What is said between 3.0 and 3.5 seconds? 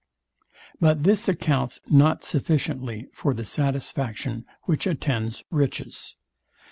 for the